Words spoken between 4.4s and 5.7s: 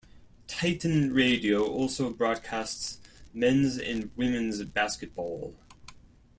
basketball.